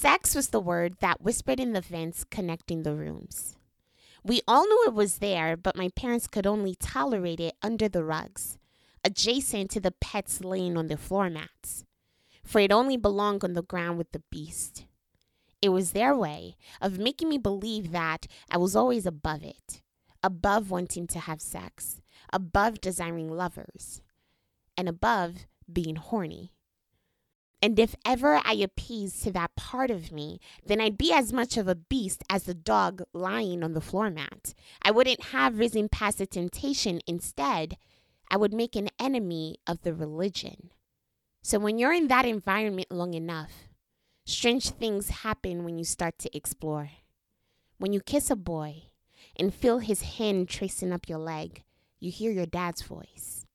[0.00, 3.58] Sex was the word that whispered in the vents connecting the rooms.
[4.24, 8.02] We all knew it was there, but my parents could only tolerate it under the
[8.02, 8.56] rugs,
[9.04, 11.84] adjacent to the pets laying on the floor mats,
[12.42, 14.86] for it only belonged on the ground with the beast.
[15.60, 19.82] It was their way of making me believe that I was always above it,
[20.22, 22.00] above wanting to have sex,
[22.32, 24.00] above desiring lovers,
[24.78, 26.52] and above being horny.
[27.62, 31.58] And if ever I appeased to that part of me, then I'd be as much
[31.58, 34.54] of a beast as the dog lying on the floor mat.
[34.82, 37.00] I wouldn't have risen past the temptation.
[37.06, 37.76] Instead,
[38.30, 40.70] I would make an enemy of the religion.
[41.42, 43.68] So when you're in that environment long enough,
[44.24, 46.90] strange things happen when you start to explore.
[47.78, 48.84] When you kiss a boy
[49.36, 51.62] and feel his hand tracing up your leg,
[51.98, 53.46] you hear your dad's voice.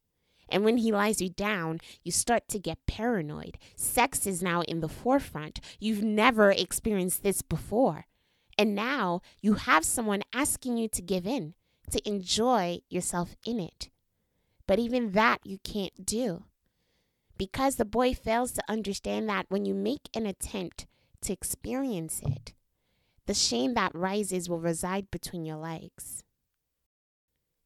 [0.50, 3.58] And when he lies you down, you start to get paranoid.
[3.76, 5.60] Sex is now in the forefront.
[5.80, 8.06] You've never experienced this before.
[8.58, 11.56] And now you have someone asking you to give in,
[11.92, 13.90] to enjoy yourself in it.
[14.68, 16.44] But even that you can't do.
[17.38, 20.88] Because the boy fails to understand that when you make an attempt
[21.22, 22.54] to experience it,
[23.26, 26.24] the shame that rises will reside between your legs.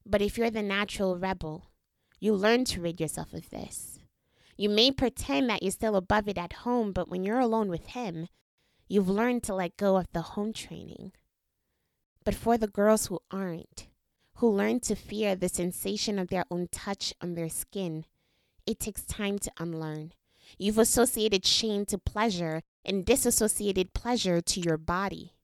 [0.06, 1.66] But if you're the natural rebel,
[2.20, 4.00] you learn to rid yourself of this.
[4.58, 7.88] You may pretend that you're still above it at home, but when you're alone with
[7.88, 8.28] him,
[8.90, 11.14] you've learned to let go of the home training.
[12.26, 13.88] But for the girls who aren't,
[14.36, 18.06] who learn to fear the sensation of their own touch on their skin,
[18.66, 20.12] it takes time to unlearn.
[20.58, 25.36] You've associated shame to pleasure and disassociated pleasure to your body.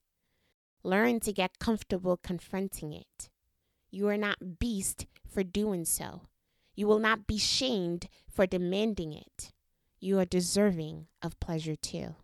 [0.82, 3.30] Learn to get comfortable confronting it.
[3.90, 6.22] You are not beast for doing so.
[6.76, 9.50] You will not be shamed for demanding it.
[9.98, 12.14] You are deserving of pleasure too.